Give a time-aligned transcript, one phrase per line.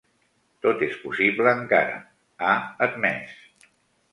[0.65, 1.99] Tot és possible encara,
[2.47, 2.57] ha
[2.89, 3.37] admès.